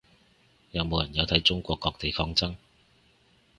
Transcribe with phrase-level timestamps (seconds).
[0.71, 2.55] 有冇人有睇中國各地抗爭